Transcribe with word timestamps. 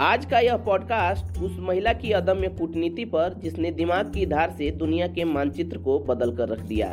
आज 0.00 0.24
का 0.26 0.38
यह 0.38 0.56
पॉडकास्ट 0.56 1.42
उस 1.42 1.56
महिला 1.60 1.92
की 1.92 2.12
अदम्य 2.12 2.48
कूटनीति 2.48 3.04
पर 3.04 3.34
जिसने 3.42 3.70
दिमाग 3.70 4.12
की 4.14 4.26
धार 4.26 4.50
से 4.50 4.70
दुनिया 4.70 5.06
के 5.06 5.24
मानचित्र 5.24 5.78
को 5.78 5.98
बदल 5.98 6.36
कर 6.36 6.48
रख 6.48 6.60
दिया। 6.60 6.92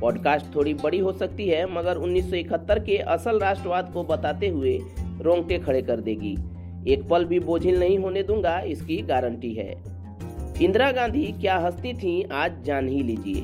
पॉडकास्ट 0.00 0.54
थोड़ी 0.54 0.74
बड़ी 0.74 0.98
हो 0.98 1.12
सकती 1.12 1.48
है, 1.48 1.74
मगर 1.74 1.96
1971 1.96 2.78
के 2.78 2.96
असल 2.96 3.38
राष्ट्रवाद 3.38 3.90
को 3.92 4.04
बताते 4.04 4.48
हुए 4.48 4.80
रोंगटे 5.20 5.58
खड़े 5.58 5.82
कर 5.82 6.00
देगी। 6.00 6.36
एक 6.92 7.08
पल 7.08 7.24
भी 7.24 7.40
बोझिल 7.40 7.78
नहीं 7.80 7.98
होने 7.98 8.22
दूँगा, 8.22 8.60
इसकी 8.60 8.96
गारंटी 8.96 9.54
है। 9.54 9.84
इंदिरा 10.62 10.92
गांधी 10.92 11.24
क्या 11.24 11.58
हस्ती 11.58 11.92
थी, 11.92 12.22
आज 12.32 12.62
जान 12.64 12.88
ही 12.88 13.02
लीजिए। 13.02 13.40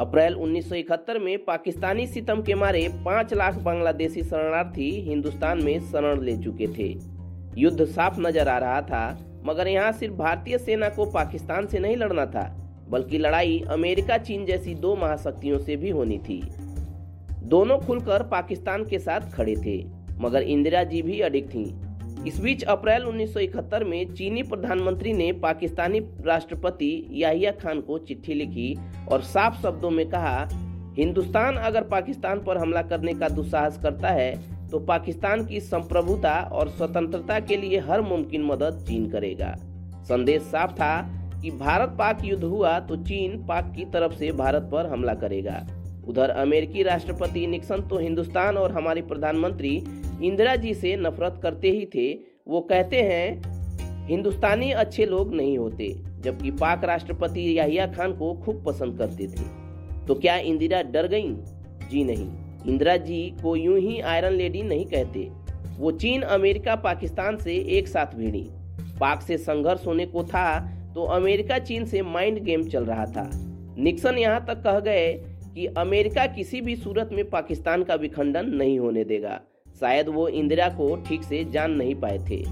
अप्रैल 0.00 0.34
1971 0.34 1.18
में 1.18 1.44
पाकिस्तानी 1.44 2.06
सितम 2.06 2.42
के 2.42 2.54
मारे 2.54 2.88
पाँच 3.04 3.34
लाख 3.34 3.54
बांग्लादेशी 3.54 4.22
शरणार्थी 4.22 4.90
हिंदुस्तान 4.90 5.62
में 5.62 5.80
शरण 5.80 6.20
ले 6.20 6.36
चुके 6.36 6.66
थे। 6.66 7.21
युद्ध 7.58 7.84
साफ़ 7.84 8.20
नज़र 8.20 8.48
आ 8.48 8.58
रहा 8.58 8.80
था, 8.82 9.18
मगर 9.46 9.68
यहाँ 9.68 9.92
सिर्फ़ 9.92 10.14
भारतीय 10.14 10.58
सेना 10.58 10.88
को 10.88 11.04
पाकिस्तान 11.06 11.66
से 11.66 11.78
नहीं 11.78 11.96
लड़ना 11.96 12.26
था, 12.26 12.44
बल्कि 12.88 13.18
लड़ाई 13.18 13.62
अमेरिका, 13.70 14.18
चीन 14.18 14.44
जैसी 14.46 14.74
दो 14.74 14.94
महाशक्तियों 14.96 15.58
से 15.58 15.76
भी 15.76 15.90
होनी 15.90 16.18
थी 16.18 16.42
दोनों 17.44 17.78
खुलकर 17.78 18.22
पाकिस्तान 18.22 18.84
के 18.84 18.98
साथ 18.98 19.30
खड़े 19.32 19.56
थे, 19.56 19.82
मगर 20.20 20.42
इंदिरा 20.42 20.82
जी 20.84 21.02
भी 21.02 21.20
अडिग 21.20 21.48
थीं। 21.48 22.24
इस 22.26 22.38
बीच 22.40 22.62
अप्रैल 22.64 23.04
1971 23.04 23.84
में 23.84 24.14
चीनी 24.14 24.42
प्रधानमंत्री 24.42 25.12
ने 25.12 25.30
पाकिस्तानी 25.32 26.00
राष्ट्रपति 26.26 26.90
याहिया 27.12 27.50
खान 27.52 27.80
को 27.80 27.98
चिट्ठी 27.98 28.34
लिखी 28.34 28.74
और 29.10 29.22
साफ़ 29.22 29.62
शब्दों 29.62 29.90
में 29.90 30.08
कहा, 30.10 30.48
हिंदुस्तान 30.98 31.56
अगर 31.56 31.82
पाकिस्तान 31.82 32.42
पर 32.44 32.58
हमला 32.58 32.82
करने 32.82 33.14
का 33.14 33.28
दुस्साहस 33.28 33.78
करता 33.82 34.10
है 34.10 34.32
तो 34.72 34.78
पाकिस्तान 34.78 35.44
की 35.46 35.60
संप्रभुता 35.60 36.34
और 36.52 36.68
स्वतंत्रता 36.68 37.38
के 37.40 37.56
लिए 37.56 37.78
हर 37.78 38.00
मुमकिन 38.00 38.42
मदद 38.42 38.84
चीन 38.88 39.08
करेगा। 39.10 39.54
संदेश 40.04 40.42
साफ़ 40.42 40.72
था 40.72 41.00
कि 41.42 41.50
भारत 41.50 41.88
पाक 41.88 42.24
युद्ध 42.24 42.44
हुआ 42.44 42.78
तो 42.80 42.96
चीन 42.96 43.36
पाक 43.46 43.72
की 43.76 43.84
तरफ़ 43.84 44.12
से 44.12 44.32
भारत 44.32 44.68
पर 44.72 44.86
हमला 44.86 45.14
करेगा। 45.14 45.66
उधर 46.08 46.30
अमेरिकी 46.30 46.82
राष्ट्रपति 46.82 47.46
निक्सन 47.46 47.80
तो 47.80 47.98
हिंदुस्तान 47.98 48.56
और 48.56 48.72
हमारी 48.72 49.02
प्रधानमंत्री 49.02 49.84
इंदिरा 50.22 50.56
जी 50.56 50.74
से 50.74 50.96
नफरत 50.96 51.40
करते 51.42 51.70
ही 51.70 51.86
थे। 51.86 52.12
वो 52.48 52.60
कहते 52.60 53.02
हैं, 53.02 54.06
हिंदुस्तानी 54.06 54.70
अच्छे 54.72 55.06
लोग 55.06 55.34
नहीं 55.34 55.58
होते, 55.58 55.88
जबकि 56.20 56.50
पाक 56.50 56.84
राष्ट्रपति 56.84 57.58
याहिया 57.58 57.86
खान 57.86 58.12
को 58.12 58.34
खूब 58.34 58.64
पसंद 58.64 58.98
करते 58.98 59.26
थे। 59.26 59.44
तो 60.06 60.14
क्या 60.14 60.36
इंदिरा 60.36 60.82
डर 60.82 61.08
गईं? 61.08 61.34
जी 61.90 62.04
नहीं। 62.04 62.26
इंदिरा 62.66 62.96
जी 62.96 63.22
को 63.42 63.54
यूँ 63.56 63.78
ही 63.78 64.00
आयरन 64.00 64.32
लेडी 64.32 64.62
नहीं 64.62 64.84
कहते। 64.86 65.28
वो 65.78 65.90
चीन, 65.92 66.22
अमेरिका, 66.22 66.74
पाकिस्तान 66.76 67.36
से 67.36 67.54
एक 67.78 67.88
साथ 67.88 68.14
भिड़ी। 68.16 68.46
पाक 69.00 69.22
से 69.22 69.38
संघर्ष 69.38 69.86
होने 69.86 70.06
को 70.06 70.24
था 70.24 70.60
तो 70.94 71.04
अमेरिका 71.04 71.58
चीन 71.58 71.84
से 71.84 72.02
माइंड 72.02 72.38
गेम 72.38 72.62
चल 72.62 72.84
रहा 72.84 73.06
था। 73.06 73.30
निक्सन 73.78 74.18
यहाँ 74.18 74.44
तक 74.46 74.62
कह 74.62 74.80
गए 74.80 75.12
कि 75.54 75.66
अमेरिका 75.66 76.26
किसी 76.26 76.60
भी 76.60 76.76
सूरत 76.76 77.10
में 77.12 77.28
पाकिस्तान 77.30 77.82
का 77.82 77.94
विखंडन 77.94 78.50
नहीं 78.50 78.78
होने 78.78 79.04
देगा। 79.04 79.40
शायद 79.80 80.08
वो 80.08 80.28
इंदिरा 80.28 80.68
को 80.68 80.94
ठीक 81.08 81.22
से 81.22 81.44
जान 81.44 81.72
नहीं 81.72 81.94
पाए 81.94 82.18
थे। 82.18 82.42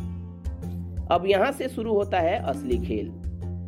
अब 1.11 1.25
यहाँ 1.27 1.53
से 1.53 1.69
शुरू 1.69 1.95
होता 1.95 2.21
है 2.21 2.39
असली 2.41 2.79
खेल। 2.79 3.13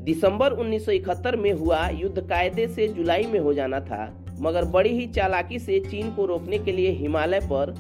दिसंबर 0.04 0.52
1971 0.52 1.36
में 1.36 1.52
हुआ 1.52 1.88
युद्ध 1.90 2.20
कायदे 2.20 2.66
से 2.68 2.86
जुलाई 2.88 3.26
में 3.26 3.38
हो 3.40 3.52
जाना 3.54 3.80
था, 3.80 4.12
मगर 4.40 4.64
बड़ी 4.64 4.90
ही 4.90 5.06
चालाकी 5.06 5.58
से 5.58 5.78
चीन 5.80 6.10
को 6.10 6.24
रोकने 6.26 6.58
के 6.58 6.72
लिए 6.72 6.90
हिमालय 6.92 7.40
पर 7.42 7.74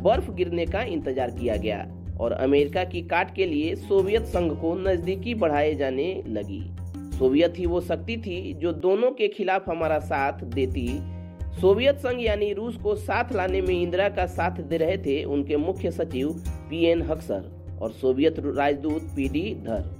बर्फ़ 0.00 0.30
गिरने 0.30 0.66
का 0.66 0.82
इंतज़ार 0.82 1.30
किया 1.30 1.56
गया, 1.56 1.86
और 2.20 2.32
अमेरिका 2.32 2.84
की 2.84 3.02
काट 3.02 3.34
के 3.34 3.46
लिए 3.46 3.74
सोवियत 3.76 4.26
संघ 4.26 4.52
को 4.52 4.74
नजदीकी 4.80 5.34
बढ़ाए 5.34 5.74
जाने 5.74 6.08
लगी। 6.28 6.62
सोवियत 7.18 7.58
ही 7.58 7.66
वो 7.66 7.80
शक्ति 7.80 8.16
थी 8.16 8.52
जो 8.54 8.72
दोनों 8.72 9.10
के 9.10 9.28
खिलाफ 9.28 9.68
हमारा 9.68 9.98
साथ 9.98 10.42
देती। 10.54 10.88
सोवियत 11.60 11.98
संघ 11.98 12.20
यानी 12.20 12.52
रूस 12.52 12.76
को 12.76 12.94
साथ 12.94 13.32
लाने 13.32 13.60
में 13.60 13.74
इंदिरा 13.74 14.08
का 14.08 14.26
साथ 14.28 14.60
दे 14.62 14.76
रहे 14.76 14.96
थे 14.98 15.22
उनके 15.26 15.56
मुख्य 15.58 15.90
सचिव 15.90 16.32
पी 16.70 16.84
एन 16.84 17.02
हक्सर 17.02 17.78
और 17.82 17.92
सोवियत 17.92 18.40
राजदूत 18.46 19.02
पी 19.16 19.28
डी 19.28 19.54
धर। 19.64 19.95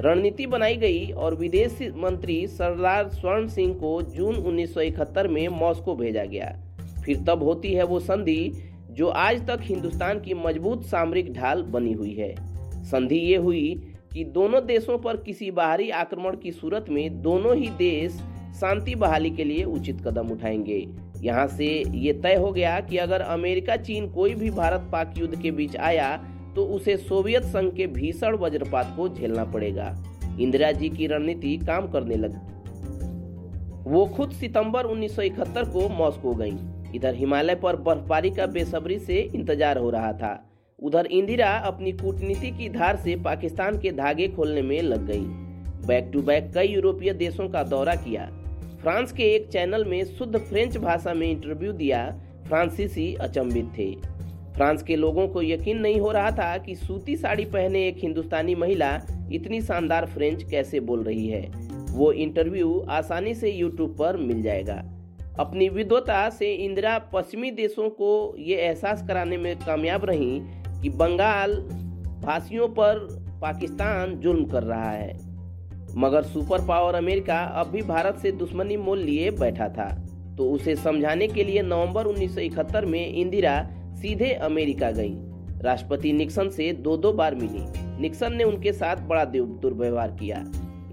रणनीति 0.00 0.46
बनाई 0.46 0.76
गई 0.76 1.10
और 1.10 1.34
विदेश 1.34 1.78
मंत्री 1.96 2.46
सरदार 2.46 3.08
स्वर्ण 3.08 3.48
सिंह 3.48 3.74
को 3.74 4.02
जून 4.02 4.34
1971 4.34 5.28
में 5.28 5.48
मॉस्को 5.48 5.94
भेजा 5.94 6.24
गया। 6.24 6.58
फिर 7.04 7.24
तब 7.26 7.42
होती 7.42 7.72
है 7.72 7.84
वो 7.84 8.00
संधि, 8.00 8.52
जो 8.90 9.08
आज 9.08 9.46
तक 9.46 9.58
हिंदुस्तान 9.62 10.20
की 10.20 10.34
मज़बूत 10.34 10.84
सामरिक 10.84 11.32
ढाल 11.32 11.62
बनी 11.62 11.92
हुई 11.92 12.14
है। 12.14 12.34
संधि 12.84 13.16
ये 13.16 13.36
हुई 13.36 13.94
कि 14.12 14.24
दोनों 14.24 14.66
देशों 14.66 14.98
पर 14.98 15.16
किसी 15.16 15.50
बाहरी 15.50 15.90
आक्रमण 15.90 16.36
की 16.36 16.52
सूरत 16.52 16.86
में 16.88 17.22
दोनों 17.22 17.56
ही 17.56 17.68
देश 17.68 18.12
शांति 18.60 18.94
बहाली 18.94 19.30
के 19.30 19.44
लिए 19.44 19.64
उचित 19.64 20.00
कदम 20.00 20.28
उठाएँगे। 20.28 20.88
यहाँ 21.20 21.46
से 21.46 21.82
ये 21.90 22.12
तय 22.12 22.34
हो 22.34 22.52
गया 22.52 22.80
कि 22.80 22.96
अगर 22.96 23.20
अमेरिका 23.20 23.76
चीन 23.76 24.08
कोई 24.08 24.34
भी 24.34 24.50
भारत 24.50 24.88
पाक 24.92 25.14
युद्ध 25.18 25.42
के 25.42 25.50
बीच 25.50 25.76
आया 25.76 26.37
तो 26.58 26.64
उसे 26.64 26.96
सोवियत 26.96 27.42
संघ 27.42 27.70
के 27.74 27.86
भीषण 27.86 28.36
वज्रपात 28.36 28.92
को 28.96 29.08
झेलना 29.08 29.44
पड़ेगा। 29.44 29.84
इंदिरा 30.40 30.70
जी 30.72 30.88
की 30.88 31.06
रणनीति 31.06 31.56
काम 31.56 31.86
करने 31.88 32.16
लगी। 32.16 33.90
वो 33.90 34.04
खुद 34.06 34.30
सितंबर 34.30 34.86
1971 34.86 35.64
को 35.64 35.88
मॉस्को 35.88 36.34
गईं। 36.34 36.56
इधर 36.94 37.14
हिमालय 37.14 37.54
पर 37.54 37.76
बर्फबारी 37.76 38.30
का 38.30 38.46
बेसब्री 38.46 38.98
से 38.98 39.20
इंतज़ार 39.34 39.78
हो 39.78 39.90
रहा 39.90 40.12
था। 40.12 40.32
उधर 40.82 41.06
इंदिरा 41.06 41.50
अपनी 41.66 41.92
कूटनीति 41.92 42.50
की 42.50 42.68
धार 42.68 42.96
से 42.96 43.16
पाकिस्तान 43.16 43.78
के 43.78 43.92
धागे 43.92 44.28
खोलने 44.28 44.62
में 44.62 44.80
लग 44.82 45.06
गई। 45.06 45.24
बैक 45.86 46.10
टू 46.12 46.22
बैक 46.22 46.52
कई 46.54 46.66
यूरोपीय 46.66 47.12
देशों 47.14 47.48
का 47.48 47.62
दौरा 47.62 47.94
किया। 47.94 48.30
फ्रांस 48.82 49.12
के 49.12 49.34
एक 49.34 49.48
चैनल 49.48 49.84
में 49.84 50.04
शुद्ध 50.04 50.38
फ्रेंच 50.38 50.76
भाषा 50.76 51.14
में 51.14 51.30
इंटरव्यू 51.30 51.72
दिया 51.72 52.06
फ्रांसीसी 52.48 53.14
अचंभित 53.14 53.72
थे। 53.78 53.92
फ्रांस 54.58 54.82
के 54.82 54.96
लोगों 54.96 55.28
को 55.28 55.42
यकीन 55.42 55.78
नहीं 55.78 56.00
हो 56.00 56.12
रहा 56.12 56.30
था 56.30 56.58
कि 56.58 56.74
सूती 56.74 57.16
साड़ी 57.16 57.44
पहने 57.44 57.88
एक 57.88 57.96
हिंदुस्तानी 57.98 58.54
महिला 58.54 59.00
इतनी 59.32 59.60
शानदार 59.60 60.06
फ्रेंच 60.06 60.42
कैसे 60.50 60.80
बोल 60.80 61.02
रही 61.02 61.28
है। 61.28 61.50
वो 61.90 62.12
इंटरव्यू 62.12 62.86
आसानी 62.88 63.34
से 63.34 63.50
यूट्यूब 63.50 63.96
पर 63.98 64.16
मिल 64.16 64.42
जाएगा। 64.42 64.84
अपनी 65.38 65.68
विद्वता 65.68 66.30
से 66.30 66.54
इंदिरा 66.54 66.98
पश्चिमी 66.98 67.50
देशों 67.50 67.90
को 67.90 68.36
ये 68.38 68.56
एहसास 68.56 69.04
कराने 69.08 69.36
में 69.36 69.56
कामयाब 69.56 70.04
रही 70.04 70.40
कि 70.82 70.88
बंगाल 70.88 71.54
भाषियों 72.24 72.68
पर 72.68 73.08
पाकिस्तान 73.42 74.14
जुल्म 74.14 74.44
कर 74.44 74.62
रहा 74.62 74.90
है। 74.90 75.18
मगर 75.96 76.22
सुपर 76.22 76.66
पावर 76.66 76.94
अमेरिका 76.94 77.38
अब 77.38 77.66
भी 77.66 77.82
भारत 77.82 78.18
से 78.22 78.32
दुश्मनी 78.32 78.76
मोल 78.76 78.98
लिए 78.98 79.30
बैठा 79.30 79.68
था। 79.68 80.06
तो 80.38 80.50
उसे 80.50 80.76
समझाने 80.76 81.28
के 81.28 81.44
लिए 81.44 81.62
नवंबर 81.62 82.06
1971 82.06 82.84
में 82.84 83.14
इंदिरा 83.14 83.70
सीधे 83.98 84.32
अमेरिका 84.32 84.90
गई। 84.90 85.14
राष्ट्रपति 85.62 86.12
निक्सन 86.12 86.48
से 86.48 86.72
दो 86.72 86.96
दो 86.96 87.12
बार 87.12 87.34
मिली। 87.34 87.64
निक्सन 88.00 88.32
ने 88.32 88.44
उनके 88.44 88.72
साथ 88.72 88.96
बड़ा 88.96 89.24
दुर्व्यवहार 89.24 90.10
किया। 90.10 90.44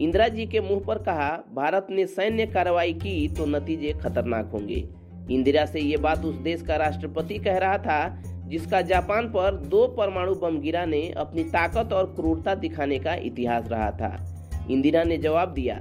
इंदिरा 0.02 0.28
जी 0.28 0.46
के 0.46 0.60
मुँह 0.60 0.80
पर 0.80 0.98
कहा, 0.98 1.44
भारत 1.54 1.88
ने 1.90 2.06
सैन्य 2.06 2.46
कार्रवाई 2.46 2.94
की 2.94 3.28
तो 3.28 3.46
नतीजे 3.46 3.92
खतरनाक 3.94 4.50
होंगे। 4.52 4.88
इंदिरा 5.32 5.66
से 5.66 5.80
ये 5.80 5.98
बात 5.98 6.26
उस 6.26 6.36
देश 6.36 6.62
का 6.62 6.76
राष्ट्रपति 6.76 7.38
कह 7.38 7.58
रहा 7.58 7.78
था, 7.78 8.24
जिसका 8.48 8.82
जापान 8.82 9.28
पर 9.28 9.56
दो 9.56 9.88
परमाणु 9.88 10.36
बम 10.36 10.60
गिराने 10.60 11.10
अपनी 11.18 11.44
ताकत 11.44 11.94
और 11.94 12.06
क्रूरता 12.06 12.56
दिखाने 12.56 13.00
का 13.00 13.16
इतिहास 13.16 13.70
रहा 13.72 13.92
था। 13.92 14.42
इंदिरा 14.72 15.04
ने 15.04 15.18
जवाब 15.18 15.54
दिया, 15.54 15.76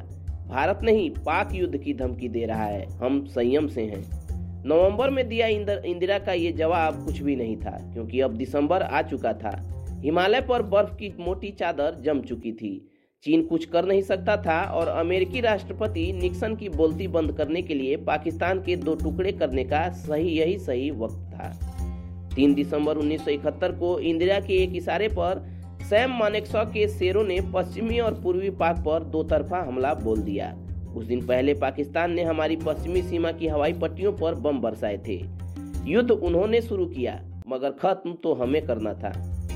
भारत 0.48 0.80
नहीं, 0.82 1.10
पाक 1.10 1.54
युद्ध 1.54 1.76
की 1.76 1.94
धमकी 1.94 2.28
दे 2.28 2.44
रहा 2.44 2.64
है। 2.64 2.86
हम 2.96 3.24
संयम 3.24 3.66
से 3.66 3.82
हैं। 3.82 4.23
नवंबर 4.66 5.10
में 5.10 5.26
दिया 5.28 5.46
इंदिरा 5.46 6.18
का 6.18 6.32
ये 6.32 6.52
जवाब 6.52 7.04
कुछ 7.04 7.20
भी 7.20 7.36
नहीं 7.36 7.56
था, 7.56 7.70
क्योंकि 7.92 8.20
अब 8.20 8.36
दिसंबर 8.36 8.82
आ 8.82 9.02
चुका 9.02 9.32
था। 9.32 9.50
हिमालय 10.04 10.40
पर 10.40 10.62
बर्फ़ 10.62 10.94
की 10.94 11.12
मोटी 11.18 11.50
चादर 11.50 12.00
जम 12.00 12.20
चुकी 12.20 12.52
थी। 12.52 12.90
चीन 13.24 13.42
कुछ 13.42 13.64
कर 13.64 13.84
नहीं 13.84 14.02
सकता 14.02 14.36
था 14.36 14.60
और 14.70 14.88
अमेरिकी 14.88 15.40
राष्ट्रपति 15.40 16.12
निक्सन 16.12 16.56
की 16.56 16.68
बोलती 16.68 17.08
बंद 17.08 17.32
करने 17.32 17.62
के 17.62 17.74
लिए 17.74 17.96
पाकिस्तान 17.96 18.58
के 18.62 18.76
दो 18.76 18.94
टुकड़े 18.94 19.32
करने 19.32 19.64
का 19.64 19.88
सही 19.90 20.38
यही 20.38 20.58
सही 20.58 20.90
वक्त 20.90 21.30
था। 21.30 21.52
तीन 22.36 22.54
दिसंबर 22.54 22.96
1971 22.96 23.72
को 23.72 23.98
इंदिरा 24.00 24.40
के 24.40 24.62
एक 24.62 24.76
इशारे 24.76 25.08
पर 25.08 25.46
सैम 25.90 26.18
मानेकशॉ 26.18 26.64
के 26.64 26.88
शेरों 26.88 27.24
ने 27.24 27.40
पश्चिमी 27.54 27.98
और 27.98 28.14
पूर्वी 28.14 28.50
पाक 28.50 28.78
पर 28.78 29.04
दो 29.04 29.22
तरफा 29.22 29.58
हमला 29.58 29.94
बोल 29.94 30.22
दिया। 30.22 30.54
कुछ 30.94 31.06
दिन 31.06 31.26
पहले 31.26 31.54
पाकिस्तान 31.54 32.12
ने 32.12 32.22
हमारी 32.22 32.56
पश्चिमी 32.56 33.02
सीमा 33.02 33.32
की 33.32 33.46
हवाई 33.46 33.72
पट्टियों 33.72 34.12
पर 34.12 34.34
बम 34.34 34.60
बरसाए 34.60 34.98
थे। 35.08 35.20
युद्ध 35.86 36.10
उन्होंने 36.10 36.60
शुरू 36.62 36.86
किया, 36.86 37.20
मगर 37.48 37.70
खत्म 37.70 38.12
तो 38.12 38.34
हमें 38.34 38.66
करना 38.66 38.94
था। 38.94 39.10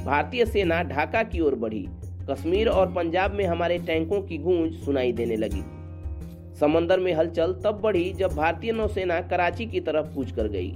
भारतीय 0.04 0.46
सेना 0.46 0.82
ढाका 0.82 1.22
की 1.22 1.40
ओर 1.40 1.54
बढ़ी। 1.54 1.86
कश्मीर 2.30 2.68
और 2.68 2.92
पंजाब 2.92 3.34
में 3.34 3.44
हमारे 3.44 3.78
टैंकों 3.78 4.20
की 4.22 4.38
गूंज 4.38 4.74
सुनाई 4.74 5.12
देने 5.12 5.36
लगी। 5.36 5.62
समंदर 6.60 7.00
में 7.00 7.12
हलचल 7.14 7.52
तब 7.64 7.80
बढ़ी 7.80 8.12
जब 8.12 8.34
भारतीय 8.34 8.72
नौसेना 8.72 9.20
कराची 9.20 9.66
की 9.66 9.80
तरफ़ 9.80 10.14
कूच 10.14 10.32
कर 10.32 10.48
गई। 10.48 10.74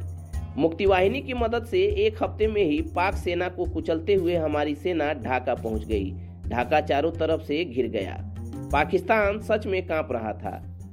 मुक्ति 0.57 0.87
वाहिनी 0.87 1.21
की 1.21 1.35
मदद 1.35 1.65
से 1.65 1.83
एक 2.07 2.23
हफ़्ते 2.23 2.47
में 2.47 2.65
ही 2.65 2.81
पाक 2.97 3.15
सेना 3.15 3.49
को 3.49 3.65
कुचलते 3.65 4.15
हुए 4.15 4.37
हमारी 4.37 4.75
सेना 4.75 5.13
ढाका 5.15 5.55
पहुँच 5.55 5.85
गई। 5.85 6.13
ढाका 6.47 6.81
चारों 6.81 7.11
तरफ़ 7.11 7.43
से 7.43 7.65
घिर 7.65 7.89
गया। 7.89 8.32
पाकिस्तान 8.73 9.39
सच 9.41 9.67
में 9.67 9.87
काँप 9.87 10.09
रहा 10.13 10.33
था। 10.33 10.51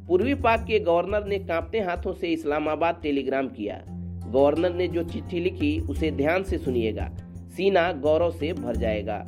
पूर्वी 0.08 0.34
पाक 0.36 0.64
के 0.64 0.80
गवर्नर 0.80 1.26
ने 1.26 1.38
कांपते 1.40 1.80
हाथों 1.80 2.14
से 2.14 2.28
इस्लामाबाद 2.28 3.00
टेलीग्राम 3.04 3.48
किया। 3.48 3.82
गवर्नर 4.28 4.74
ने 4.74 4.88
जो 4.88 5.04
चिट्ठी 5.04 5.40
लिखी, 5.40 5.80
उसे 5.80 6.12
ध्यान 6.12 6.44
से 6.44 6.58
सुनिएगा। 6.58 7.10
सीना 7.56 7.92
गौरव 7.92 8.32
से 8.32 8.52
भर 8.54 8.76
जाएगा। 8.76 9.24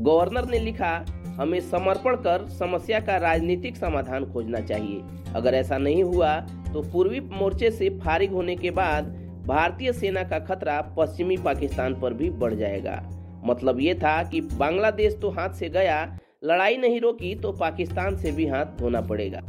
गवर्नर 0.00 0.48
ने 0.50 0.58
लिखा, 0.58 1.04
हमें 1.36 1.60
समर्पण 1.60 2.16
कर 2.16 2.46
समस्या 2.48 3.00
का 3.00 3.16
राजनीतिक 3.16 3.76
समाधान 3.76 4.24
खोजना 4.24 4.60
चाहिए। 4.60 5.02
अगर 5.34 5.54
ऐसा 5.54 5.78
नहीं 5.78 6.02
हुआ 6.04 6.34
तो 6.72 6.82
पूर्वी 6.82 7.20
मोर्चे 7.20 7.70
से 7.70 7.88
फारिग 7.98 8.32
होने 8.32 8.56
के 8.56 8.70
बाद 8.70 9.04
भारतीय 9.46 9.92
सेना 9.92 10.22
का 10.22 10.38
खतरा 10.38 10.80
पश्चिमी 10.98 11.36
पाकिस्तान 11.36 12.00
पर 12.00 12.14
भी 12.14 12.30
बढ़ 12.30 12.54
जाएगा। 12.54 12.98
मतलब 13.44 13.80
ये 13.80 13.94
था 13.94 14.22
कि 14.22 14.40
बांग्लादेश 14.40 15.16
तो 15.22 15.30
हाथ 15.30 15.50
से 15.50 15.68
गया 15.68 16.18
लड़ाई 16.44 16.76
नहीं 16.76 17.00
रोकी 17.00 17.34
तो 17.34 17.52
पाकिस्तान 17.52 18.16
से 18.16 18.30
भी 18.32 18.46
हाथ 18.46 18.66
धोना 18.78 19.00
पड़ेगा। 19.00 19.40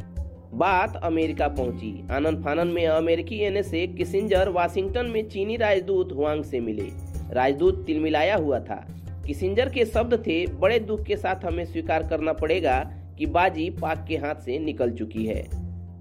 बात 0.54 0.96
अमेरिका 0.96 1.48
पहुँची। 1.48 2.08
आनंद 2.10 2.44
फानन 2.44 2.68
में 2.68 2.86
अमेरिकी 2.86 3.36
एन 3.36 3.46
एनएसए 3.46 3.86
किसिंजर 3.86 4.48
वाशिंगटन 4.48 5.06
में 5.06 5.28
चीनी 5.28 5.56
राजदूत 5.56 6.12
हुआंग 6.12 6.44
से 6.44 6.60
मिले। 6.60 6.88
राजदूत 7.34 7.84
तिलमिलाया 7.86 8.36
हुआ 8.36 8.60
था। 8.60 8.76
किसिंजर 9.26 9.68
के 9.68 9.84
शब्द 9.84 10.14
थे, 10.26 10.46
बड़े 10.46 10.78
दुख 10.78 11.02
के 11.02 11.16
साथ 11.16 11.44
हमें 11.44 11.64
स्वीकार 11.64 12.08
करना 12.08 12.32
पड़ेगा 12.32 12.78
कि 13.18 13.26
बाजी 13.26 13.70
पाक 13.70 14.04
के 14.08 14.16
हाथ 14.16 14.34
से 14.34 14.58
निकल 14.58 14.90
चुकी 14.90 15.26
है। 15.26 15.42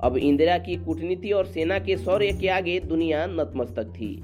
अब 0.04 0.18
इंदिरा 0.18 0.58
की 0.58 0.76
कूटनीति 0.76 1.32
और 1.32 1.46
सेना 1.46 1.80
के 1.80 1.98
शौर्य 1.98 2.32
के 2.32 2.48
आगे 2.48 2.80
दुनिया 2.80 3.26
नतमस्तक 3.26 3.94
थी। 3.96 4.16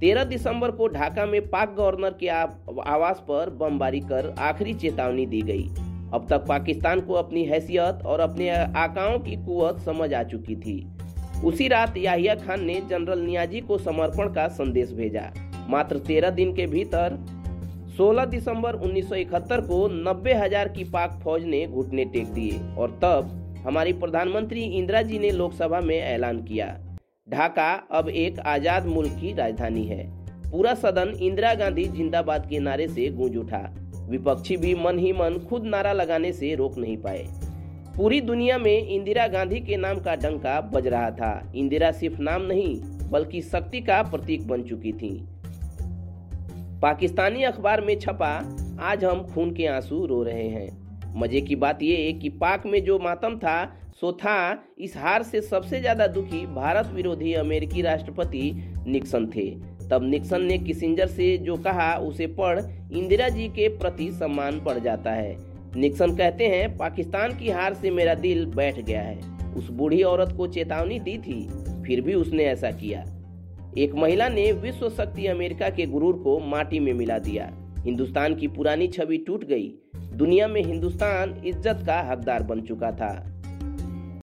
13 0.00 0.24
दिसंबर 0.24 0.70
को 0.70 0.88
ढाका 0.88 1.26
में 1.26 1.40
पाक 1.48 1.74
गवर्नर 1.78 2.16
के 2.20 2.28
आवास 2.28 3.24
पर 3.28 3.50
बमबारी 3.50 4.00
कर 4.00 4.34
आखिरी 4.38 4.74
चेतावनी 4.74 5.26
दी 5.26 5.42
गई। 5.42 5.68
अब 6.12 6.26
तक 6.30 6.44
पाकिस्तान 6.48 7.00
को 7.00 7.14
अपनी 7.14 7.44
हैसियत 7.44 8.04
और 8.06 8.20
अपने 8.20 8.48
आकाओं 8.50 9.18
की 9.18 9.36
कुवत 9.36 9.80
समझ 9.80 10.12
आ 10.14 10.22
चुकी 10.22 10.56
थी। 10.56 10.76
उसी 11.44 11.68
रात 11.68 11.96
याहिया 11.96 12.34
खान 12.36 12.64
ने 12.64 12.80
जनरल 12.90 13.20
नियाजी 13.20 13.60
को 13.60 13.78
समर्पण 13.78 14.32
का 14.32 14.46
संदेश 14.50 14.92
भेजा। 14.92 15.32
मात्र 15.68 15.98
तेरह 15.98 16.30
दिन 16.30 16.54
के 16.54 16.66
भीतर 16.66 17.16
16 17.98 18.24
दिसंबर 18.24 18.76
1971 18.76 19.60
को 19.60 19.86
नब्बे 19.88 20.34
हज़ार 20.34 20.68
की 20.68 20.84
पाक 20.84 21.18
फौज 21.24 21.44
ने 21.44 21.66
घुटने 21.66 22.04
टेक 22.04 22.32
दिए 22.32 22.60
और 22.78 22.98
तब 23.02 23.38
हमारी 23.66 23.92
प्रधानमंत्री 23.92 24.62
इंदिरा 24.62 25.02
जी 25.02 25.18
ने 25.18 25.30
लोकसभा 25.30 25.80
में 25.80 25.98
ऐलान 25.98 26.42
किया। 26.42 26.66
ढाका 27.30 27.72
अब 27.92 28.08
एक 28.08 28.38
आज़ाद 28.38 28.86
मुल्क 28.86 29.12
की 29.12 29.32
राजधानी 29.34 29.84
है। 29.84 30.06
पूरा 30.50 30.74
सदन 30.74 31.14
इंदिरा 31.20 31.54
गांधी 31.54 31.84
जिंदाबाद 31.88 32.46
के 32.48 32.58
नारे 32.58 32.88
से 32.88 33.08
गूंज 33.10 33.36
उठा। 33.36 33.62
विपक्षी 34.08 34.56
भी 34.56 34.74
मन 34.74 34.98
ही 34.98 35.12
मन 35.12 35.46
खुद 35.48 35.64
नारा 35.64 35.92
लगाने 35.92 36.32
से 36.32 36.54
रोक 36.54 36.78
नहीं 36.78 36.96
पाए। 36.96 37.26
पूरी 37.96 38.20
दुनिया 38.20 38.58
में 38.58 38.88
इंदिरा 38.88 39.26
गांधी 39.26 39.60
के 39.60 39.76
नाम 39.76 39.98
का 39.98 40.14
डंका 40.14 40.60
बज 40.60 40.86
रहा 40.86 41.10
था। 41.10 41.52
इंदिरा 41.54 41.92
सिर्फ़ 41.92 42.20
नाम 42.20 42.42
नहीं, 42.42 42.80
बल्कि 43.10 43.42
शक्ति 43.42 43.80
का 43.80 44.02
प्रतीक 44.02 44.48
बन 44.48 44.62
चुकी 44.62 44.92
थी। 44.92 45.26
पाकिस्तानी 46.82 47.42
अखबार 47.42 47.80
में 47.80 48.00
छपा, 48.00 48.56
आज 48.80 49.04
हम 49.04 49.22
खून 49.22 49.54
के 49.54 49.66
आँसू 49.66 50.06
रो 50.06 50.22
रहे 50.22 50.48
हैं। 50.48 50.82
मज़े 51.16 51.40
की 51.40 51.56
बात 51.56 51.82
यह 51.82 52.18
कि 52.18 52.28
पाक 52.28 52.66
में 52.66 52.84
जो 52.84 52.98
मातम 52.98 53.36
था, 53.36 53.78
सो 54.00 54.12
था 54.12 54.64
इस 54.78 54.96
हार 54.96 55.22
से 55.22 55.40
सबसे 55.40 55.80
ज़्यादा 55.80 56.06
दुखी 56.06 56.46
भारत 56.46 56.86
विरोधी 56.86 57.32
अमेरिकी 57.34 57.82
राष्ट्रपति 57.82 58.72
निक्सन 58.86 59.26
थे। 59.26 59.71
तब 59.92 60.02
निक्सन 60.02 60.42
ने 60.42 60.58
किसिंजर 60.58 61.06
से 61.06 61.38
जो 61.38 61.56
कहा, 61.56 61.94
उसे 61.94 62.26
पढ़ 62.26 62.60
इंदिरा 62.92 63.28
जी 63.28 63.48
के 63.48 63.68
प्रति 63.68 64.10
सम्मान 64.12 64.60
बढ़ 64.60 64.78
जाता 64.78 65.10
है। 65.10 65.36
निक्सन 65.76 66.16
कहते 66.16 66.46
हैं, 66.46 66.76
पाकिस्तान 66.76 67.36
की 67.36 67.50
हार 67.50 67.74
से 67.74 67.90
मेरा 67.90 68.14
दिल 68.14 68.46
बैठ 68.46 68.80
गया 68.80 69.02
है। 69.02 69.18
उस 69.54 69.68
बूढ़ी 69.70 70.02
औरत 70.02 70.34
को 70.36 70.46
चेतावनी 70.46 70.98
दी 70.98 71.18
थी, 71.18 71.48
फिर 71.86 72.00
भी 72.00 72.14
उसने 72.14 72.44
ऐसा 72.44 72.70
किया। 72.70 73.04
एक 73.78 73.94
महिला 73.94 74.28
ने 74.28 74.52
विश्व 74.52 74.88
शक्ति 74.90 75.26
अमेरिका 75.26 75.68
के 75.68 75.86
गुरूर 75.86 76.14
को 76.14 76.38
माटी 76.38 76.78
में 76.78 76.92
मिला 76.92 77.18
दिया। 77.18 77.52
हिंदुस्तान 77.78 78.34
की 78.34 78.48
पुरानी 78.48 78.88
छवि 78.88 79.18
टूट 79.18 79.44
गई। 79.44 79.74
दुनिया 79.96 80.48
में 80.48 80.64
हिंदुस्तान 80.64 81.42
इज़्ज़त 81.46 81.84
का 81.86 82.00
हकदार 82.00 82.42
बन 82.42 82.60
चुका 82.60 82.92
था। 82.92 83.31